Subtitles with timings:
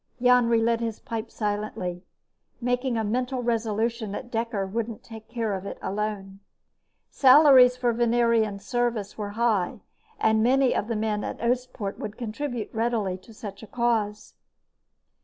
[0.19, 2.03] Jan relit his pipe silently,
[2.59, 6.39] making a mental resolution that Dekker wouldn't take care of it alone.
[7.11, 9.81] Salaries for Venerian service were high,
[10.19, 14.33] and many of the men at Oostpoort would contribute readily to such a cause.